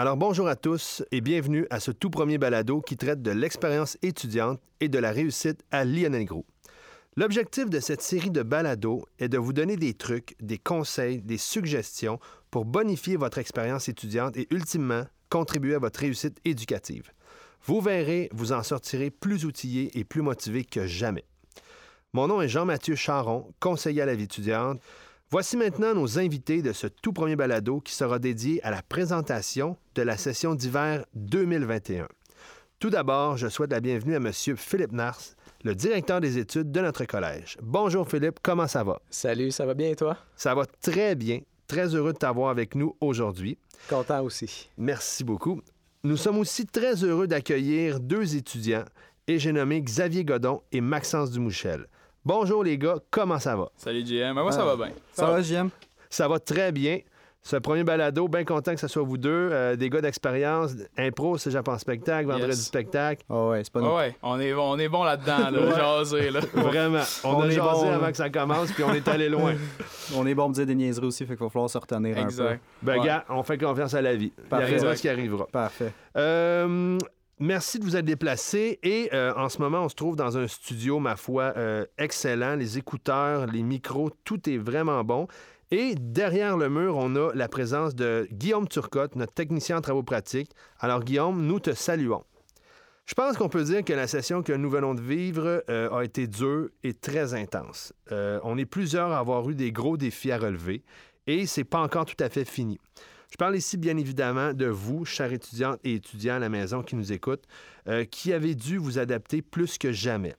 [0.00, 3.98] Alors bonjour à tous et bienvenue à ce tout premier balado qui traite de l'expérience
[4.00, 6.46] étudiante et de la réussite à Lionel Gros.
[7.16, 11.36] L'objectif de cette série de balados est de vous donner des trucs, des conseils, des
[11.36, 12.20] suggestions
[12.52, 17.10] pour bonifier votre expérience étudiante et ultimement contribuer à votre réussite éducative.
[17.64, 21.24] Vous verrez, vous en sortirez plus outillé et plus motivé que jamais.
[22.12, 24.80] Mon nom est Jean-Mathieu Charon, conseiller à la vie étudiante.
[25.30, 29.76] Voici maintenant nos invités de ce tout premier balado qui sera dédié à la présentation
[29.94, 32.08] de la session d'hiver 2021.
[32.78, 34.32] Tout d'abord, je souhaite la bienvenue à M.
[34.32, 35.20] Philippe Nars,
[35.64, 37.58] le directeur des études de notre collège.
[37.62, 39.02] Bonjour Philippe, comment ça va?
[39.10, 40.16] Salut, ça va bien et toi?
[40.34, 41.40] Ça va très bien.
[41.66, 43.58] Très heureux de t'avoir avec nous aujourd'hui.
[43.90, 44.70] Content aussi.
[44.78, 45.60] Merci beaucoup.
[46.04, 48.86] Nous sommes aussi très heureux d'accueillir deux étudiants
[49.26, 51.86] et j'ai nommé Xavier Godon et Maxence Dumouchel.
[52.28, 53.70] Bonjour les gars, comment ça va?
[53.74, 54.90] Salut JM, moi ça va bien.
[55.12, 55.70] Ça, va JM?
[56.10, 56.98] Ça va très bien.
[57.42, 61.38] Ce premier balado, bien content que ce soit vous deux, euh, des gars d'expérience, impro,
[61.38, 62.66] c'est Japon spectacle, vendredi Yes.
[62.66, 63.24] spectacle.
[63.30, 66.40] Oh ouais, c'est pas Ah ouais, on est, on est bon là-dedans, là, jaser, là.
[66.52, 67.94] Vraiment, on, On a est jasé bon, là.
[67.94, 69.54] avant que ça commence, puis on est allé loin.
[70.14, 72.60] On est bon pour dire des niaiseries aussi, fait qu'il va falloir se retenir Exact.
[72.82, 73.06] Ben Ouais.
[73.06, 74.32] gars, on fait confiance à la vie.
[74.36, 74.64] Il Parfait.
[74.66, 75.42] arrivera ce qui arrivera.
[75.44, 75.50] un peu.
[75.52, 75.92] Parfait.
[76.16, 76.98] Euh,
[77.40, 78.78] merci de vous être déplacés.
[78.82, 82.56] Et euh, en ce moment, on se trouve dans un studio, ma foi, euh, excellent.
[82.56, 85.26] Les écouteurs, les micros, tout est vraiment bon.
[85.70, 90.02] Et derrière le mur, on a la présence de Guillaume Turcotte, notre technicien en travaux
[90.02, 90.50] pratiques.
[90.80, 92.24] Alors, Guillaume, nous te saluons.
[93.04, 96.04] Je pense qu'on peut dire que la session que nous venons de vivre euh, a
[96.04, 97.94] été dure et très intense.
[98.10, 100.82] On est plusieurs à avoir eu des gros défis à relever
[101.28, 102.78] et c'est pas encore tout à fait fini.
[103.30, 106.96] Je parle ici bien évidemment de vous, chers étudiantes et étudiants à la maison qui
[106.96, 107.44] nous écoutent,
[107.86, 110.34] euh, qui avez dû vous adapter plus que jamais.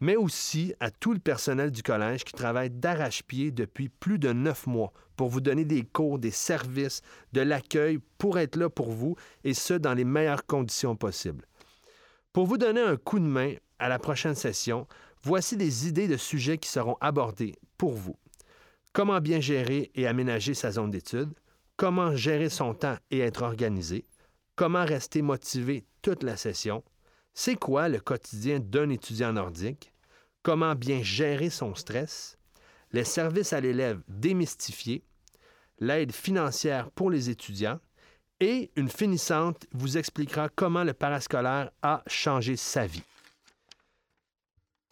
[0.00, 4.66] Mais aussi à tout le personnel du collège qui travaille d'arrache-pied depuis plus de neuf
[4.66, 9.14] mois pour vous donner des cours, des services, de l'accueil pour être là pour vous
[9.44, 11.46] et ce, dans les meilleures conditions possibles.
[12.32, 14.88] Pour vous donner un coup de main à la prochaine session,
[15.22, 18.16] voici des idées de sujets qui seront abordés pour vous.
[18.92, 21.32] Comment bien gérer et aménager sa zone d'études,
[21.82, 24.04] comment gérer son temps et être organisé,
[24.54, 26.84] comment rester motivé toute la session,
[27.34, 29.92] c'est quoi le quotidien d'un étudiant nordique,
[30.44, 32.38] comment bien gérer son stress,
[32.92, 35.02] les services à l'élève démystifiés,
[35.80, 37.80] l'aide financière pour les étudiants,
[38.38, 43.02] et une finissante vous expliquera comment le parascolaire a changé sa vie.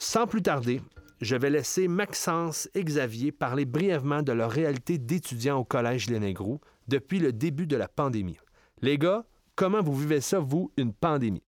[0.00, 0.83] Sans plus tarder,
[1.21, 6.61] je vais laisser Maxence et Xavier parler brièvement de leur réalité d'étudiants au Collège Lénégrou
[6.89, 8.39] depuis le début de la pandémie.
[8.83, 9.25] Les gars,
[9.55, 11.43] comment vous vivez ça, vous, une pandémie?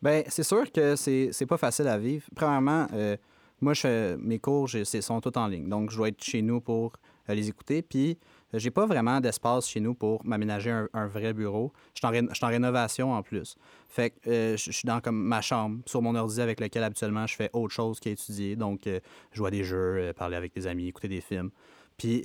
[0.00, 2.24] Ben, c'est sûr que c'est c'est pas facile à vivre.
[2.36, 3.16] Premièrement, euh,
[3.60, 5.68] moi, je mes cours c'est- sont tous en ligne.
[5.68, 6.92] Donc, je dois être chez nous pour
[7.28, 7.82] euh, les écouter.
[7.82, 8.16] Puis,
[8.54, 11.72] euh, j'ai pas vraiment d'espace chez nous pour m'aménager un, vrai bureau.
[11.94, 13.56] Je suis en, je rénovation en plus.
[13.88, 17.26] Fait que je je suis dans comme ma chambre, sur mon ordi avec lequel habituellement
[17.26, 18.54] je fais autre chose qu'étudier.
[18.54, 19.00] Donc, euh,
[19.32, 21.50] jouer à des jeux, euh, parler avec des amis, écouter des films.
[21.96, 22.22] Puis,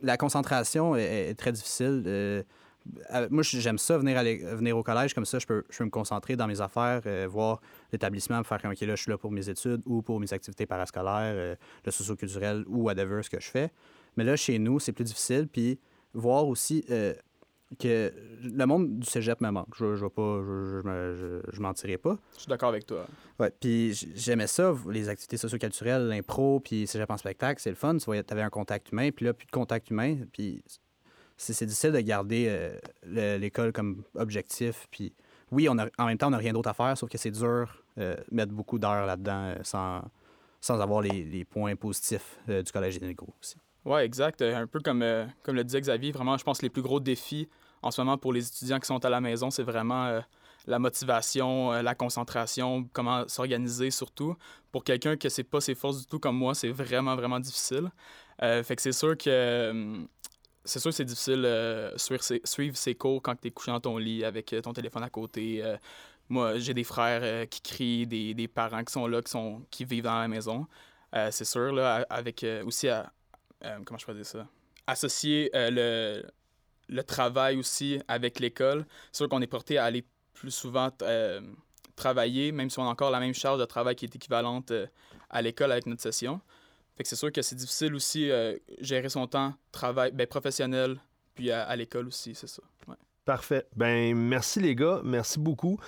[0.00, 2.02] la concentration est, très difficile.
[2.06, 2.42] Euh,
[3.14, 4.22] euh, moi, j'aime ça, venir,
[4.56, 7.26] venir au collège, comme ça, je peux, je peux me concentrer dans mes affaires, euh,
[7.28, 7.60] voir
[7.92, 10.66] l'établissement, faire comme, OK, là, je suis là pour mes études ou pour mes activités
[10.66, 13.70] parascolaires, le socio-culturel ou whatever, ce que je fais.
[14.16, 15.48] Mais là, chez nous, c'est plus difficile.
[15.50, 15.78] Puis,
[16.12, 16.84] voir aussi
[17.76, 18.12] que
[18.42, 19.74] le monde du cégep me manque.
[19.76, 21.16] Je ne pas, je, je,
[21.50, 22.18] je- je mentirai pas.
[22.34, 23.06] Je suis d'accord avec toi.
[23.38, 27.96] Ouais, puis j'aimais ça, les activités socio-culturelles, l'impro, puis cégep en spectacle, c'est le fun.
[27.98, 30.62] Tu avais un contact humain, puis là, plus de contact humain, puis
[31.36, 34.86] c'est difficile de garder euh, le- l'école comme objectif.
[34.90, 35.12] Puis
[35.50, 37.30] oui, on a, en même temps, on n'a rien d'autre à faire, sauf que c'est
[37.30, 40.02] dur euh, mettre beaucoup d'heures là-dedans euh, sans,
[40.60, 43.56] sans avoir les, les points positifs euh, du Collège des aussi.
[43.84, 44.40] Ouais, exact.
[44.42, 46.82] Euh, Un peu comme, euh, comme le disait Xavier, vraiment, je pense que les plus
[46.82, 47.48] gros défis
[47.82, 50.20] en ce moment pour les étudiants qui sont à la maison, c'est vraiment euh,
[50.66, 54.36] la motivation, la concentration, comment s'organiser surtout.
[54.72, 57.90] Pour quelqu'un que c'est pas ses forces du tout comme moi, c'est vraiment, vraiment difficile.
[58.40, 60.04] Fait que c'est sûr que euh,
[60.64, 61.46] c'est sûr c'est difficile
[61.96, 65.02] suivre, ses, suivre ses cours quand tu es couché dans ton lit avec ton téléphone
[65.02, 65.62] à côté.
[66.30, 69.84] Moi, j'ai des frères qui crient, des, des parents qui sont là, qui, sont, qui
[69.84, 70.66] vivent dans la maison.
[71.30, 73.12] C'est sûr, là, avec aussi à,
[73.64, 74.46] euh, comment je peux dire ça?
[74.86, 76.26] Associer euh, le,
[76.88, 78.86] le travail aussi avec l'école.
[79.10, 81.40] C'est sûr qu'on est porté à aller plus souvent euh,
[81.96, 84.72] travailler, même si on a encore la même charge de travail qui est équivalente
[85.30, 86.40] à l'école avec notre session.
[86.96, 88.30] Fait que c'est sûr que c'est difficile aussi
[88.80, 91.00] gérer son temps travail ben, professionnel
[91.34, 92.62] puis à, l'école aussi, c'est ça.
[93.24, 93.66] Parfait.
[93.74, 95.00] Ben, merci les gars.
[95.02, 95.80] Merci beaucoup.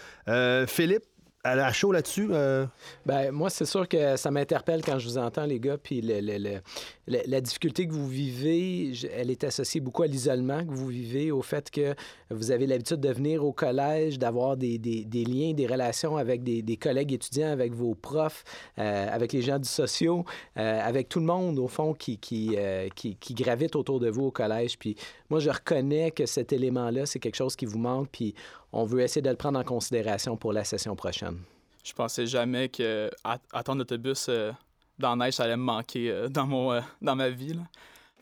[0.67, 1.05] Philippe,
[1.55, 2.29] la chaud là-dessus.
[2.31, 2.67] euh,
[3.05, 5.77] Ben, moi, c'est sûr que ça m'interpelle quand je vous entends, les gars.
[5.79, 11.31] Puis la difficulté que vous vivez, elle est associée beaucoup à l'isolement que vous vivez,
[11.31, 11.95] au fait que
[12.31, 17.13] vous avez l'habitude de venir au collège, d'avoir des, liens, des relations avec des, collègues
[17.13, 18.45] étudiants, avec vos profs,
[18.79, 20.25] euh, avec les gens du sociaux,
[20.57, 22.19] euh, avec tout le monde, au fond, qui,
[22.57, 22.89] euh,
[23.31, 24.79] gravite autour de vous au collège.
[24.79, 24.97] Puis
[25.31, 28.35] moi, je reconnais que cet élément-là, c'est quelque chose qui vous manque, puis
[28.73, 31.39] on veut essayer de le prendre en considération pour la session prochaine.
[31.85, 33.09] Je pensais jamais que
[33.53, 34.29] attendre l'autobus
[34.99, 37.55] dans la neige, ça allait me manquer dans, mon, dans ma vie.
[37.55, 37.63] Là.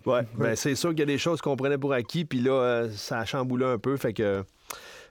[0.06, 2.52] Ouais, ben c'est sûr qu'il y a des choses qu'on prenait pour acquis, puis là,
[2.52, 4.44] euh, ça a chamboulé un peu, fait que...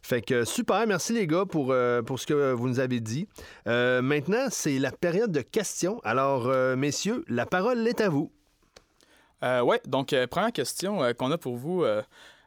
[0.06, 3.26] Fait que super, merci les gars pour, euh, pour ce que vous nous avez dit.
[3.68, 6.02] Euh, maintenant, c'est la période de questions.
[6.04, 8.30] Alors, messieurs, la parole est à vous.
[9.42, 11.86] oui, donc première question qu'on a pour vous.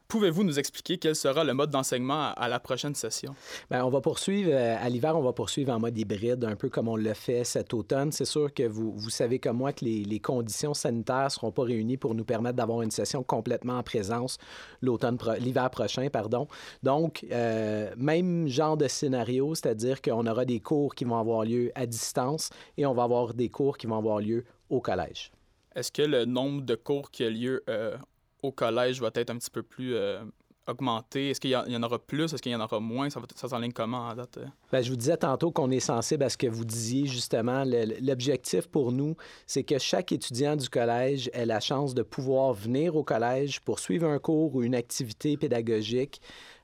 [0.09, 3.35] Pouvez-vous nous expliquer quel sera le mode d'enseignement à la prochaine session?
[3.71, 6.69] Bien, on va poursuivre, euh, à l'hiver, on va poursuivre en mode hybride, un peu
[6.69, 8.13] comme on l'a fait cet automne.
[8.13, 11.51] C'est sûr que vous, vous savez comme moi que les, les conditions sanitaires ne seront
[11.51, 14.39] pas réunies pour nous permettre d'avoir une session complètement en présence
[14.81, 16.09] l'automne, l'hiver prochain.
[16.09, 16.47] Pardon.
[16.83, 21.73] Donc, euh, même genre de scénario, c'est-à-dire qu'on aura des cours qui vont avoir lieu
[21.75, 25.33] à distance et on va avoir des cours qui vont avoir lieu au collège.
[25.75, 27.97] Est-ce que le nombre de cours qui a lieu euh,
[28.43, 30.23] au collège va être un petit peu plus euh,
[30.67, 31.31] augmenté?
[31.31, 32.33] Est-ce qu'il y, en aura plus?
[32.33, 33.09] Est-ce qu'il y en aura moins?
[33.11, 34.39] Ça, s'enligne comment en date?
[34.39, 34.47] Euh?
[34.71, 37.65] Bien, je vous disais tantôt qu'on est sensible à ce que vous disiez justement.
[38.01, 39.17] L'objectif pour nous,
[39.47, 43.79] c'est que chaque étudiant du collège ait la chance de pouvoir venir au collège pour
[43.79, 46.21] suivre un cours ou une activité pédagogique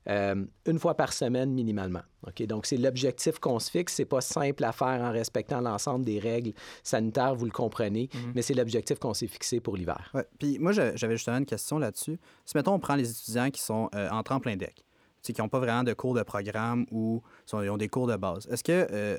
[0.09, 2.03] euh, une fois par semaine minimalement.
[2.27, 2.43] OK?
[2.47, 3.95] Donc, c'est l'objectif qu'on se fixe.
[3.95, 6.53] C'est pas simple à faire en respectant l'ensemble des règles
[6.83, 8.33] sanitaires, vous le comprenez, mhm.
[8.35, 10.11] mais c'est l'objectif qu'on s'est fixé pour l'hiver.
[10.15, 10.27] Ouais.
[10.39, 12.19] Puis moi, j'avais justement une question là-dessus.
[12.45, 14.85] Si, mettons, on prend les étudiants qui sont euh, en tremplin deck,
[15.23, 17.23] qui n'ont pas vraiment de cours de programme ou
[17.53, 19.19] ils ont des cours de base, est-ce que euh,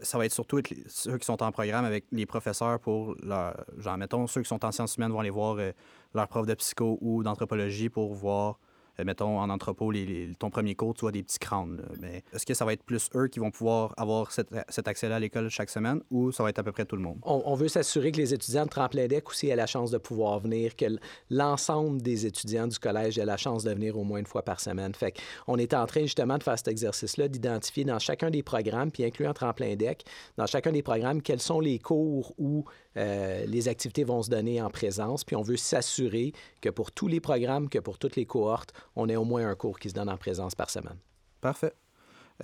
[0.00, 3.98] ça va être surtout ceux qui sont en programme avec les professeurs pour leur, genre,
[3.98, 5.58] mettons, ceux qui sont en sciences humaines vont aller voir
[6.14, 8.67] leur prof de psycho ou d'anthropologie pour voir euh,
[9.04, 9.92] mettons, en entrepôt,
[10.38, 11.82] ton premier cours, tu vois des petits crânes.
[12.00, 15.18] Mais est-ce que ça va être plus eux qui vont pouvoir avoir cet, accès-là à
[15.18, 17.18] l'école chaque semaine ou ça va être à peu près tout le monde?
[17.22, 20.38] On, veut s'assurer que les étudiants de Tremplin Deck aussi aient la chance de pouvoir
[20.40, 20.86] venir, que
[21.30, 24.60] l'ensemble des étudiants du collège aient la chance de venir au moins une fois par
[24.60, 24.94] semaine.
[24.94, 25.14] Fait
[25.46, 29.04] on est en train justement de faire cet exercice-là, d'identifier dans chacun des programmes, puis
[29.04, 30.04] incluant Tremplin Deck,
[30.36, 32.64] dans chacun des programmes, quels sont les cours où
[32.96, 37.06] euh, les activités vont se donner en présence, puis on veut s'assurer que pour tous
[37.06, 39.94] les programmes, que pour toutes les cohortes, on ait au moins un cours qui se
[39.94, 40.98] donne en présence par semaine.
[41.40, 41.74] Parfait.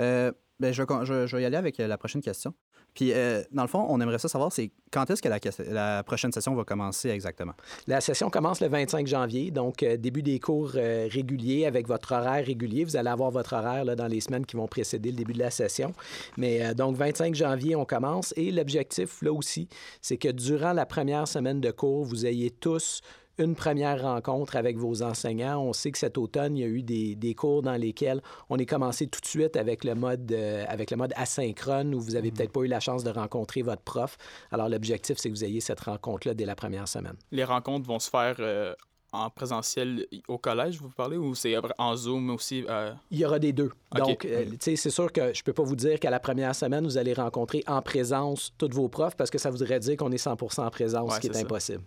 [0.01, 2.55] Euh, ben, je, je, vais y aller avec euh, la prochaine question.
[2.95, 6.31] Puis, euh, dans le fond, on aimerait ça savoir, c'est quand est-ce que la, prochaine
[6.31, 7.55] session va commencer exactement?
[7.89, 12.13] La session commence le 25 janvier, donc euh, début des cours euh, réguliers avec votre
[12.13, 12.85] horaire régulier.
[12.85, 15.41] Vous allez avoir votre horaire là, dans les semaines qui vont précéder le début de
[15.41, 15.93] la session.
[16.37, 18.33] Mais donc, 25 janvier, on commence.
[18.37, 19.69] Et l'objectif, là aussi,
[20.01, 23.01] c'est que durant la première semaine de cours, vous ayez tous
[23.39, 25.61] une première rencontre avec vos enseignants.
[25.61, 28.59] On sait que cet automne, il y a eu des, des cours dans lesquels on
[28.59, 32.13] est commencé tout de suite avec le mode, euh, avec le mode asynchrone où vous
[32.13, 32.37] n'avez mhm.
[32.37, 34.17] peut-être pas eu la chance de rencontrer votre prof.
[34.51, 37.17] Alors, l'objectif, c'est que vous ayez cette rencontre-là dès la première semaine.
[37.33, 38.75] Les rencontres vont se faire euh,
[39.15, 42.65] en présentiel au collège, vous parlez, ou c'est en Zoom aussi?
[42.69, 42.93] Euh?
[43.11, 43.71] Il y aura des deux.
[43.95, 46.85] Donc, tu sais, c'est sûr que je peux pas vous dire qu'à la première semaine,
[46.85, 50.25] vous allez rencontrer en présence tous vos profs parce que ça voudrait dire qu'on est
[50.25, 51.85] 100% en présence, ce qui est, impossible.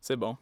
[0.00, 0.36] C'est bon.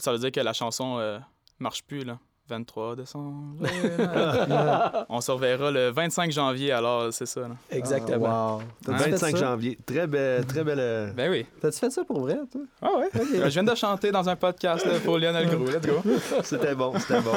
[0.00, 1.18] Ça veut dire que la chanson euh,
[1.58, 2.18] marche plus, là.
[2.48, 3.54] 23 décembre.
[5.08, 7.42] on se reverra le 25 janvier, alors c'est ça.
[7.70, 8.60] Exactement.
[8.86, 9.78] 25 ah, janvier.
[9.86, 10.44] Très belle.
[10.46, 11.46] Très belle euh, Ben oui.
[11.60, 12.62] T'as-tu fait ça pour vrai, toi?
[12.82, 13.08] Ah ouais.
[13.14, 15.64] je viens de chanter dans un podcast pour Lionel Gros.
[15.64, 16.02] Let's go.
[16.42, 17.32] C'était bon, c'était bon.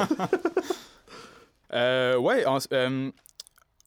[1.74, 3.10] euh, ouais, on, euh,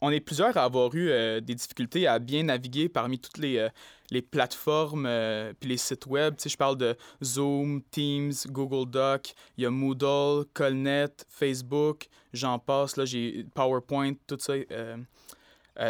[0.01, 3.57] on est plusieurs à avoir eu euh, des difficultés à bien naviguer parmi toutes les,
[3.57, 3.69] euh,
[4.11, 6.35] les plateformes euh, puis les sites web.
[6.35, 12.07] Tu sais, je parle de Zoom, Teams, Google Doc, il y a Moodle, Colnet, Facebook,
[12.33, 14.53] j'en passe, là, j'ai PowerPoint, tout ça.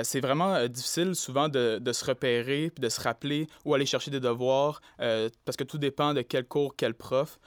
[0.04, 4.12] c'est vraiment difficile souvent de, de, se repérer puis de se rappeler où aller chercher
[4.12, 7.40] des devoirs parce que tout dépend de quel cours, quel prof.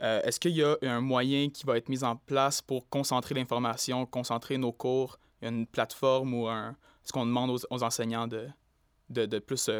[0.00, 4.04] Est-ce qu'il y a un moyen qui va être mis en place pour concentrer l'information,
[4.06, 8.48] concentrer nos cours une plateforme ou un, ce qu'on demande aux, enseignants de,
[9.10, 9.70] de, de plus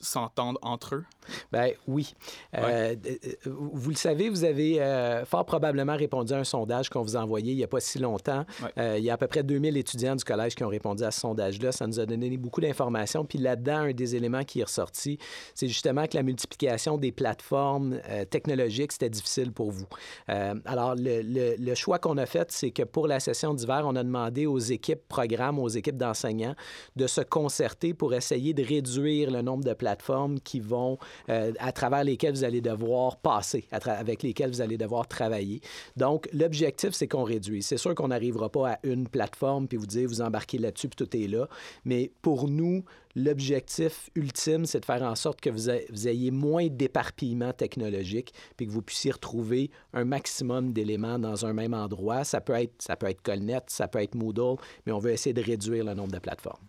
[0.00, 1.04] s'entendre entre eux?
[1.52, 2.14] Ben oui.
[2.56, 3.16] Euh, euh,
[3.46, 7.20] vous le savez, vous avez euh, fort probablement répondu à un sondage qu'on vous a
[7.20, 8.44] envoyé il n'y a pas si longtemps.
[8.76, 11.20] il y a à peu près 2000 étudiants du collège qui ont répondu à ce
[11.20, 11.72] sondage-là.
[11.72, 13.24] Ça nous a donné beaucoup d'informations.
[13.24, 15.18] Puis là-dedans, un des éléments qui est ressorti,
[15.54, 19.86] c'est justement que la multiplication des plateformes technologiques, c'était difficile pour vous.
[20.26, 24.02] alors, le, le choix qu'on a fait, c'est que pour la session d'hiver, on a
[24.02, 26.54] demandé aux équipes programmes, aux équipes d'enseignants
[26.96, 30.98] de se concerter pour essayer de réduire le nombre de plateformes qui vont,
[31.28, 35.60] euh, à travers lesquelles vous allez devoir passer, avec lesquelles vous allez devoir travailler.
[35.96, 37.66] Donc, l'objectif, c'est qu'on réduise.
[37.66, 41.06] C'est sûr qu'on n'arrivera pas à une plateforme puis vous dire, vous embarquez là-dessus puis
[41.06, 41.48] tout est là.
[41.84, 42.84] Mais pour nous,
[43.16, 48.72] l'objectif ultime, c'est de faire en sorte que vous, ayez moins d'éparpillement technologique puis que
[48.72, 52.24] vous puissiez retrouver un maximum d'éléments dans un même endroit.
[52.24, 54.56] Ça peut être, ça peut être Colnet, ça peut être Moodle,
[54.86, 56.64] mais on veut essayer de réduire le nombre de plateformes.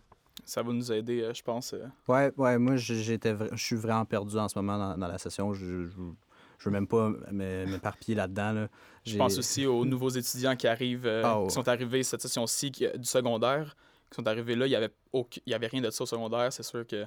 [0.50, 1.74] Ça va nous aider, euh, je pense.
[1.74, 1.86] Euh.
[2.08, 5.54] Ouais, ouais, moi, j'étais, je suis vraiment perdu en ce moment dans, la session.
[5.54, 8.66] Je, je, veux même pas m'éparpiller là-dedans.
[9.06, 12.72] Je pense aussi aux nouveaux étudiants qui arrivent, euh, ah, qui sont arrivés cette session-ci
[12.72, 13.76] du secondaire
[14.10, 16.52] qui sont arrivés là, il n'y avait, il y avait rien de ça au secondaire.
[16.52, 17.06] C'est sûr que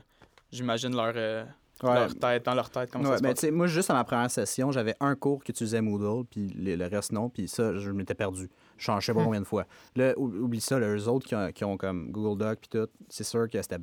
[0.49, 1.43] j'imagine leur, euh,
[1.91, 2.89] leur tête, dans leur tête.
[2.91, 3.51] Comment ça se passe.
[3.51, 7.11] Moi, juste à ma première session, j'avais un cours qui utilisait Moodle, puis le, reste
[7.11, 8.49] non, puis ça, je m'étais perdu.
[8.77, 9.25] Je changeais pas hmm.
[9.25, 9.65] combien de fois.
[9.95, 13.23] Là, oublie ça, les autres qui ont, qui ont, comme Google Doc, puis tout, c'est
[13.23, 13.79] sûr que c'était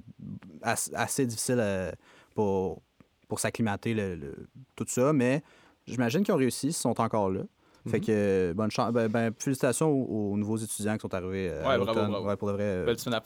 [0.95, 1.93] assez difficile euh,
[2.35, 2.83] pour,
[3.29, 5.43] pour s'acclimater, le, tout ça, mais
[5.87, 7.43] j'imagine qu'ils ont réussi, ils sont encore là.
[7.89, 8.05] Fait mhm.
[8.05, 8.93] que bonne chance.
[8.93, 12.49] Ben, ben, félicitations aux, nouveaux étudiants qui sont arrivés euh, ouais, à bravo, Ouais, pour
[12.49, 12.65] de vrai.
[12.65, 13.21] Euh, Belle semaine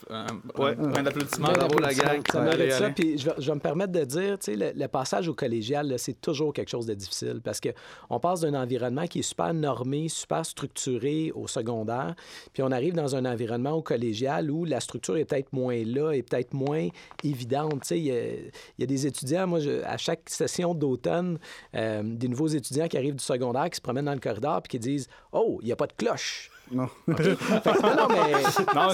[0.59, 0.77] ouais.
[0.77, 1.53] Plein d'applaudissements.
[1.53, 2.23] Bravo la gang.
[2.31, 2.91] Ça mérite ça.
[2.91, 5.93] Puis je vais, je vais, me permettre de dire, tu sais, le, passage au collégial,
[5.99, 10.09] c'est toujours quelque chose de difficile parce qu'on passe d'un environnement qui est super normé,
[10.09, 12.15] super structuré au secondaire,
[12.53, 16.13] puis on arrive dans un environnement au collégial où la structure est peut-être moins là
[16.13, 16.89] et peut-être moins
[17.25, 17.81] évidente.
[17.83, 21.39] Tu sais, il y, a des étudiants, moi, je, à chaque session d'automne,
[21.75, 24.71] euh, des nouveaux étudiants qui arrivent du secondaire qui se promènent dans le corridor puis
[24.71, 26.51] qui disent Oh, il n'y a pas de cloche.
[26.71, 26.89] Non.
[27.07, 27.17] non,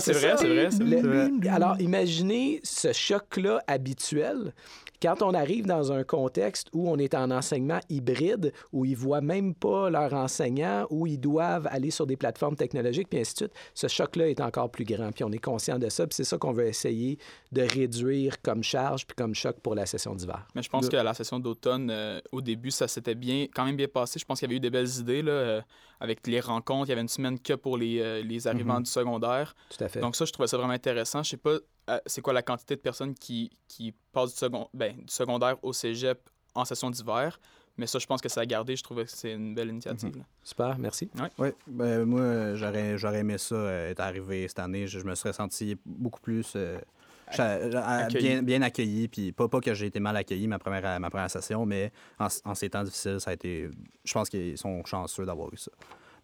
[0.00, 1.49] c'est vrai, c'est vrai.
[1.49, 4.52] Alors, imaginez ce choc-là habituel
[5.00, 8.97] quand on arrive dans un contexte où on est en enseignement hybride, où ils ne
[8.97, 13.33] voient même pas leurs enseignants, où ils doivent aller sur des plateformes technologiques, puis ainsi
[13.35, 15.11] de suite, ce choc-là est encore plus grand.
[15.12, 17.19] Puis on est conscient de ça, puis c'est ça qu'on veut essayer
[17.52, 20.47] de réduire comme charge puis comme choc pour la session d'hiver.
[20.54, 23.76] Mais je pense qu'à la session d'automne, euh, au début, ça s'était bien, quand même
[23.76, 24.19] bien passé.
[24.19, 25.61] Je pense qu'il y avait eu des belles idées là, euh,
[26.00, 26.88] avec les rencontres.
[26.88, 28.85] Il y avait une semaine que pour les, euh, les arrivants mm-hmm.
[28.85, 29.54] du secondaire.
[29.76, 30.00] Tout à fait.
[30.00, 31.23] Donc ça, je trouvais ça vraiment intéressant.
[31.23, 31.59] Je sais pas
[32.07, 35.73] c'est quoi la quantité de personnes qui, qui passent du, second, ben, du secondaire au
[35.73, 36.19] cégep
[36.55, 37.39] en session d'hiver?
[37.77, 38.77] Mais ça, je pense que ça a gardé.
[38.77, 40.17] Je trouvais que c'est une belle initiative.
[40.17, 40.25] Mhm.
[40.43, 41.09] Super, merci.
[41.15, 44.87] Oui, ouais, ben, moi, j'aurais, j'aurais aimé ça euh, être arrivé cette année.
[44.87, 46.79] Je, me serais senti beaucoup plus euh,
[47.27, 48.43] accueilli.
[48.43, 49.09] Bien, accueilli.
[49.09, 52.27] Puis pas, pas que j'ai été mal accueilli ma première, ma première session, mais en,
[52.45, 53.71] en, ces temps difficiles, ça a été.
[54.05, 55.71] Je pense qu'ils sont chanceux d'avoir eu ça.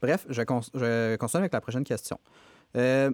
[0.03, 2.19] Bref, je, je continue avec la prochaine question.
[2.77, 3.11] Euh,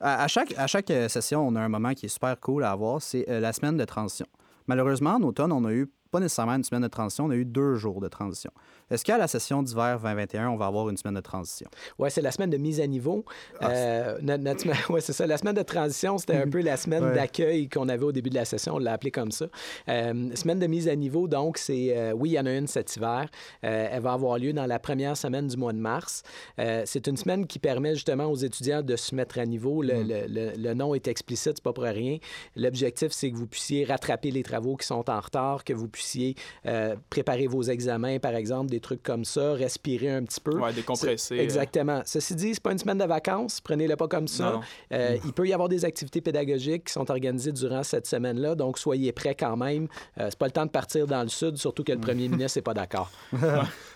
[0.00, 3.02] à, chaque, chaque euh, session, on a un moment qui est super cool à avoir,
[3.02, 4.26] c'est euh, la semaine de transition.
[4.66, 7.44] Malheureusement, en automne, on a eu pas nécessairement une semaine de transition, on a eu
[7.44, 8.50] deux jours de transition.
[8.90, 11.68] Est-ce qu'à la session d'hiver 2021, on va avoir une semaine de transition?
[11.98, 13.24] Oui, c'est la semaine de mise à niveau.
[13.60, 14.18] Ah, euh,
[14.88, 15.26] oui, c'est ça.
[15.26, 18.34] La semaine de transition, c'était un peu la semaine d'accueil qu'on avait au début de
[18.36, 18.76] la session.
[18.76, 19.46] On l'a appelé comme ça.
[19.88, 22.66] Euh, semaine de mise à niveau, donc, c'est, euh, oui, il y en a une
[22.66, 23.28] cet hiver.
[23.60, 26.22] elle va avoir lieu dans la première semaine du mois de mars.
[26.56, 29.82] c'est une semaine qui permet justement aux étudiants de se mettre à niveau.
[29.82, 30.62] Le, mm.
[30.62, 32.18] le nom est explicite, c'est pas pour rien.
[32.56, 35.97] L'objectif, c'est que vous puissiez rattraper les travaux qui sont en retard, que vous puissiez
[37.10, 40.58] préparer vos examens, par exemple, des trucs comme ça, respirer un petit peu.
[40.58, 41.38] Oui, décompresser.
[41.38, 41.42] Euh.
[41.42, 42.02] Exactement.
[42.04, 44.60] Ceci dit, c'est pas une semaine de vacances, prenez-le pas comme ça.
[44.92, 48.78] Euh, il peut y avoir des activités pédagogiques qui sont organisées durant cette semaine-là, donc
[48.78, 49.88] soyez prêts quand même.
[50.18, 52.58] Euh, c'est pas le temps de partir dans le sud, surtout que le premier ministre
[52.58, 53.10] n'est pas d'accord.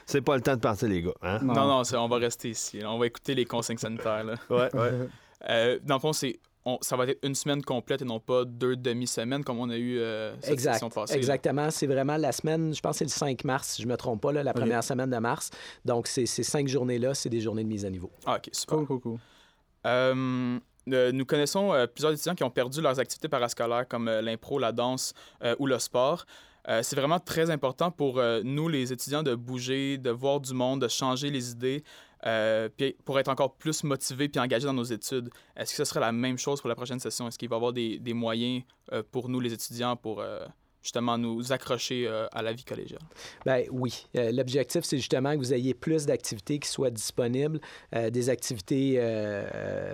[0.07, 1.11] c'est pas le temps de partir, les gars.
[1.23, 1.39] Hein?
[1.43, 2.81] Non, non, on va rester ici.
[2.85, 4.25] On va écouter les consignes sanitaires.
[4.25, 4.35] Là.
[4.51, 5.81] Ouais, ouais.
[5.85, 6.39] dans le fond, c'est
[6.81, 9.99] ça va être une semaine complète et non pas deux demi-semaines comme on a eu
[9.99, 11.15] euh, cette exact, passée.
[11.15, 11.71] Exactement.
[11.71, 13.97] C'est vraiment la semaine, je pense que c'est le 5 mars, si je ne me
[13.97, 15.51] trompe pas, là, la première semaine de mars.
[15.85, 18.11] Donc, ces, ces cinq journées-là, c'est des journées de mise à niveau.
[18.27, 18.79] Ah, OK, super.
[18.79, 19.19] Cool, cool, cool.
[19.87, 20.59] Euh,
[20.93, 25.15] euh, nous connaissons plusieurs étudiants qui ont perdu leurs activités parascolaires comme l'impro, la danse
[25.59, 26.25] ou le sport.
[26.67, 30.89] C'est vraiment très important pour nous, les étudiants, de bouger, de voir du monde, de
[30.89, 31.83] changer les idées.
[32.25, 32.69] Euh,
[33.05, 36.13] pour être encore plus motivé puis engagé dans nos études, est-ce que ce serait la
[36.13, 37.27] même chose pour la prochaine session?
[37.27, 40.47] Est-ce qu'il va y avoir des, moyens euh, pour nous, les étudiants, pour euh,
[40.83, 43.01] justement nous accrocher euh, à la vie collégiale?
[43.47, 44.07] Bien oui.
[44.17, 47.61] Euh, l'objectif, c'est justement que vous ayez plus d'activités qui soient disponibles,
[47.95, 48.73] euh, des activités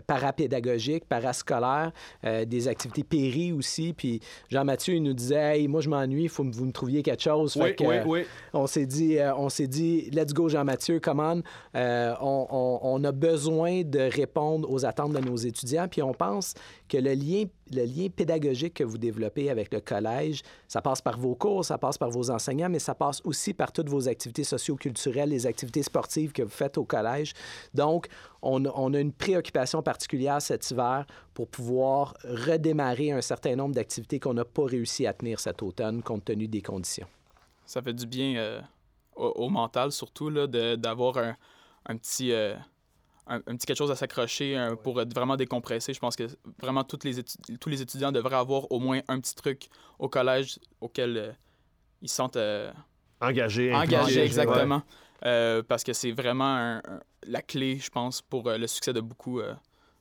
[0.07, 1.93] parapédagogiques, parascolaires,
[2.25, 3.93] des activités péri aussi.
[3.93, 7.03] Puis Jean-Mathieu, il nous disait, hey, moi, je m'ennuie, il faut que vous me trouviez
[7.03, 7.57] quelque chose.
[7.57, 8.25] Oui, oui, oui.
[8.53, 11.43] On s'est dit, on s'est dit, let's go, Jean-Mathieu, commande.
[11.75, 15.89] On, on, on, a besoin de répondre aux attentes de nos étudiants.
[15.89, 16.55] Puis on pense
[16.89, 21.19] que le lien le lien pédagogique que vous développez avec le collège, ça passe par
[21.19, 24.45] vos cours, ça passe par vos enseignants, mais ça passe aussi par toutes vos activités
[24.45, 27.33] socio-culturelles, les activités sportives que vous faites au collège.
[27.75, 28.09] Donc,
[28.43, 28.65] on,
[28.95, 34.45] a une préoccupation particulière cet hiver pour pouvoir redémarrer un certain nombre d'activités qu'on n'a
[34.45, 37.07] pas réussi à tenir cet automne compte tenu des conditions.
[37.67, 38.61] Ça fait du bien euh,
[39.15, 41.37] au, mental, surtout, d'avoir un,
[41.87, 42.33] un petit...
[42.33, 42.55] euh,
[43.29, 45.93] un, un petit quelque chose à s'accrocher pour être vraiment décompresser.
[45.93, 46.25] Je pense que
[46.61, 47.23] vraiment toutes les
[47.61, 49.69] tous les étudiants devraient avoir au moins un petit truc
[49.99, 51.33] au collège auquel euh,
[52.03, 52.71] ils se sentent euh,
[53.21, 53.75] Engagé.
[53.75, 53.97] engagés.
[53.97, 54.21] impliqué.
[54.23, 54.83] Exactement.
[55.27, 58.93] Euh, parce que c'est vraiment un- un- la clé, je pense, pour euh, le succès
[58.93, 59.53] de beaucoup, euh,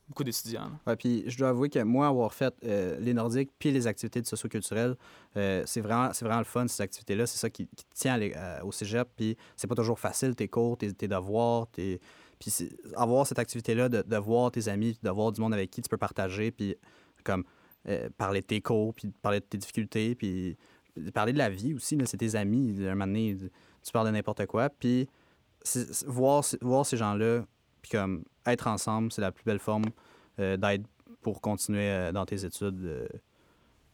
[0.08, 0.70] beaucoup d'étudiants.
[0.86, 4.22] Ouais, puis je dois avouer que moi, avoir fait euh, les Nordiques puis les activités
[4.22, 4.96] de socioculturelles,
[5.36, 7.26] euh, c'est vraiment, c'est vraiment le fun, ces activités-là.
[7.26, 9.08] C'est ça qui, tient à- au cégep.
[9.16, 11.66] Puis c'est pas toujours facile, tes cours, tes, tes devoirs.
[11.72, 12.00] Tes...
[12.40, 12.52] Puis
[12.96, 15.90] avoir cette activité-là, de, de voir tes amis, de voir du monde avec qui tu
[15.90, 16.76] peux partager, puis
[17.24, 17.44] comme
[17.88, 20.58] euh, parler de tes cours, puis parler de tes difficultés, puis
[21.14, 21.98] parler de la vie aussi.
[22.06, 22.76] C'est tes amis.
[22.86, 23.38] Un moment donné,
[23.84, 24.70] tu parles de n'importe quoi.
[24.70, 25.08] Puis
[26.06, 27.46] voir, voir ces gens-là,
[27.82, 29.86] puis comme être ensemble, c'est la plus belle forme
[30.40, 30.86] euh, d'aide
[31.22, 32.84] pour continuer euh, dans tes études.
[32.86, 33.08] euh.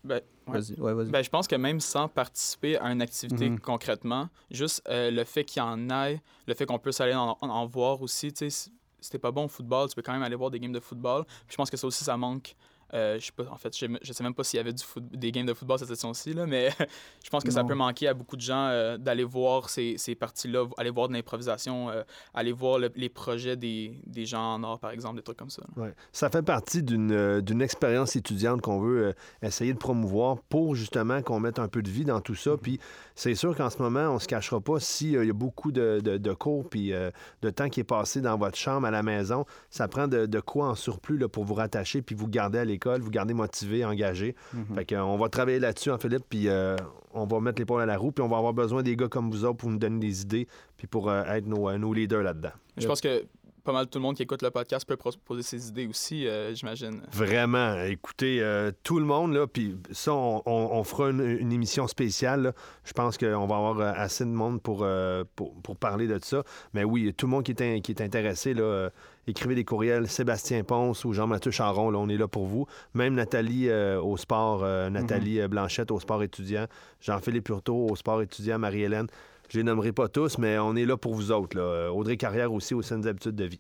[0.04, 0.60] Ben, ouais.
[0.60, 1.10] Vas-y, ouais, vas-y.
[1.10, 3.60] Ben, je pense que même sans participer à une activité Mhm.
[3.60, 7.66] concrètement, juste euh, le fait qu'il y en ait, le fait qu'on puisse aller en,
[7.68, 10.24] voir aussi, tu sais, si si t'es pas bon au football, tu peux quand même
[10.24, 11.26] aller voir des games de football.
[11.26, 12.56] Puis je pense que ça aussi, ça manque.
[12.94, 14.84] Euh, je sais pas, en fait, je, je sais même pas s'il y avait du
[14.84, 16.70] foot- des games de football cette session-ci, là, mais
[17.24, 20.14] je pense que ça peut manquer à beaucoup de gens euh, d'aller voir ces, ces
[20.16, 24.64] parties-là, aller voir de l'improvisation, euh, aller voir le- les projets des, des gens en
[24.64, 25.64] art, par exemple, des trucs comme ça.
[25.76, 25.94] Ouais.
[26.12, 31.22] Ça fait partie d'une euh, d'une expérience étudiante qu'on veut essayer de promouvoir pour justement
[31.22, 32.52] qu'on mette un peu de vie dans tout ça.
[32.62, 32.80] Puis
[33.16, 36.18] c'est sûr qu'en ce moment, on se cachera pas s'il y a beaucoup de, de-
[36.18, 39.46] de cours puis de temps qui est passé dans votre chambre à la maison.
[39.70, 42.66] Ça prend de, de quoi en surplus là, pour vous rattacher puis vous garder à
[42.66, 44.36] l'école, vous garder motivé, engagé.
[44.76, 46.76] Fait que, euh, on va travailler là-dessus, en Philippe, puis euh,
[47.14, 49.30] on va mettre l'épaule à la roue, puis on va avoir besoin des gars comme
[49.32, 50.48] vous autres pour nous donner des idées,
[50.78, 52.52] puis pour euh, être nos, euh, nos leaders là-dedans.
[52.78, 52.90] Je Yep.
[52.90, 53.24] pense que
[53.64, 56.54] pas mal tout le monde qui écoute le podcast peut proposer ses idées aussi, euh,
[56.54, 57.02] j'imagine.
[57.12, 61.52] Vraiment, écoutez, euh, tout le monde, là, puis ça, on, on- on fera une, une
[61.54, 62.42] émission spéciale.
[62.42, 62.54] là.
[62.84, 66.20] Je pense qu'on va avoir euh, assez de monde pour, euh, pour, pour parler de
[66.22, 66.44] ça.
[66.74, 68.90] Mais oui, tout le monde qui est, in- qui est intéressé, là, euh,
[69.28, 72.66] écrivez des courriels, Sébastien Ponce ou Jean-Mathieu Charon, là, on est là pour vous.
[72.94, 76.68] Même Nathalie euh, au sport, euh, Nathalie euh, Blanchette au sport étudiant,
[77.00, 79.08] Jean-Philippe Hurtaud au sport étudiant, Marie-Hélène.
[79.50, 81.58] Je les nommerai pas tous, mais on est là pour vous autres.
[81.58, 81.92] là.
[81.92, 83.60] Audrey Carrière aussi, aux saines habitudes de vie.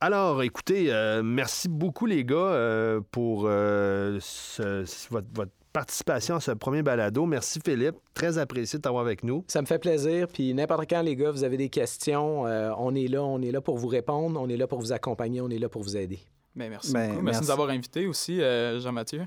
[0.00, 6.40] Alors, écoutez, euh, merci beaucoup les gars euh, pour euh, ce- votre, votre participation à
[6.40, 7.24] ce premier balado.
[7.26, 9.44] Merci Philippe, très apprécié de t'avoir avec nous.
[9.48, 10.28] Ça me fait plaisir.
[10.28, 13.50] Puis n'importe quand, les gars, vous avez des questions, euh, on est là, on est
[13.50, 15.96] là pour vous répondre, on est là pour vous accompagner, on est là pour vous
[15.96, 16.18] aider.
[16.54, 17.22] Ben, merci Ben, beaucoup.
[17.22, 17.40] Merci, merci.
[17.40, 19.22] de nous avoir invités aussi, euh, Jean-Mathieu.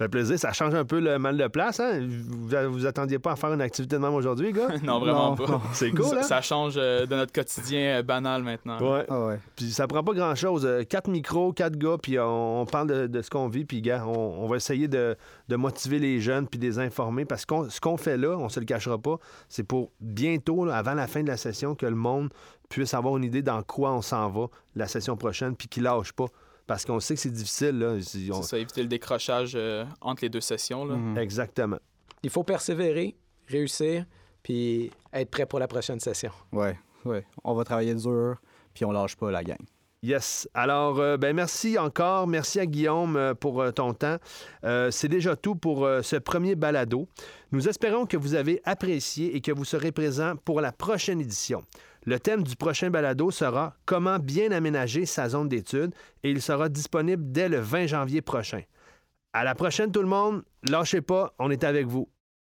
[0.00, 1.78] Ça fait plaisir, ça change un peu le mal de place.
[1.78, 2.00] Hein?
[2.08, 4.68] Vous, vous attendiez pas à faire une activité de même aujourd'hui, gars?
[4.82, 5.60] non, vraiment Non, pas.
[5.74, 6.22] C'est cool, hein?
[6.22, 8.78] Ça change euh, de notre quotidien euh, banal maintenant.
[8.80, 9.04] Ouais.
[9.10, 9.38] Ah ouais.
[9.56, 10.64] Puis ça prend pas grand-chose.
[10.64, 13.66] Euh, Quatre micros, quatre gars, puis on, on parle de, de ce qu'on vit.
[13.66, 15.16] Puis, gars, on, on va essayer de,
[15.50, 17.26] de motiver les jeunes puis de les informer.
[17.26, 19.18] Parce que ce qu'on fait là, on se le cachera pas,
[19.50, 22.30] c'est pour bientôt, là, avant la fin de la session, que le monde
[22.70, 26.12] puisse avoir une idée dans quoi on s'en va la session prochaine, puis qu'il lâche
[26.14, 26.28] pas.
[26.70, 27.80] Parce qu'on sait que c'est difficile.
[27.80, 28.00] Là.
[28.00, 30.84] Si on- C'est ça, éviter le décrochage euh, entre les deux sessions.
[30.84, 30.94] Là.
[30.94, 31.18] Mhm.
[31.18, 31.78] Exactement.
[32.22, 33.16] Il faut persévérer,
[33.48, 34.04] réussir,
[34.44, 36.30] puis être prêt pour la prochaine session.
[36.52, 37.26] Ouais, ouais.
[37.42, 38.36] On va travailler dur,
[38.72, 39.58] puis on lâche pas la gang.
[40.04, 40.48] Yes.
[40.54, 42.28] Alors, euh, ben merci encore.
[42.28, 44.18] Merci à Guillaume euh, pour euh, ton temps.
[44.64, 47.08] Euh, c'est déjà tout pour euh, ce premier balado.
[47.50, 51.64] Nous espérons que vous avez apprécié et que vous serez présent pour la prochaine édition.
[52.06, 56.68] Le thème du prochain balado sera Comment bien aménager sa zone d'études et il sera
[56.68, 58.62] disponible dès le 20 janvier prochain.
[59.32, 60.42] À la prochaine tout le monde.
[60.62, 62.08] Lâchez pas, on est avec vous.